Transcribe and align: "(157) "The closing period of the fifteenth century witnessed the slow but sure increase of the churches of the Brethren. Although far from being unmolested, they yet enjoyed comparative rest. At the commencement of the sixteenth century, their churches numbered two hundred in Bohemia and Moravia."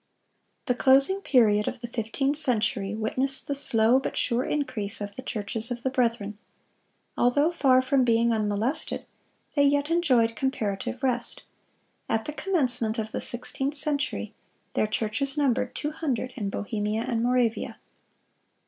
"(157) 0.65 0.65
"The 0.65 0.83
closing 0.83 1.21
period 1.21 1.67
of 1.67 1.81
the 1.81 1.87
fifteenth 1.87 2.35
century 2.37 2.95
witnessed 2.95 3.47
the 3.47 3.53
slow 3.53 3.99
but 3.99 4.17
sure 4.17 4.43
increase 4.43 4.99
of 4.99 5.15
the 5.15 5.21
churches 5.21 5.69
of 5.69 5.83
the 5.83 5.91
Brethren. 5.91 6.39
Although 7.15 7.51
far 7.51 7.83
from 7.83 8.03
being 8.03 8.33
unmolested, 8.33 9.05
they 9.53 9.61
yet 9.61 9.91
enjoyed 9.91 10.35
comparative 10.35 11.03
rest. 11.03 11.43
At 12.09 12.25
the 12.25 12.33
commencement 12.33 12.97
of 12.97 13.11
the 13.11 13.21
sixteenth 13.21 13.75
century, 13.75 14.33
their 14.73 14.87
churches 14.87 15.37
numbered 15.37 15.75
two 15.75 15.91
hundred 15.91 16.33
in 16.35 16.49
Bohemia 16.49 17.05
and 17.07 17.21
Moravia." 17.21 17.77